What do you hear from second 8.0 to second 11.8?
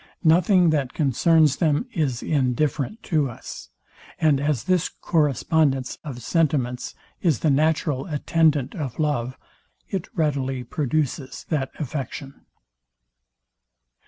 attendant of love, it readily produces that